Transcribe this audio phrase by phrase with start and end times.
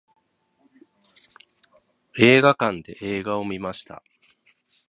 [2.17, 4.01] 映画館で映画を観ました。